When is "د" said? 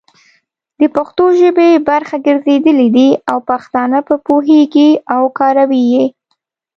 0.79-0.81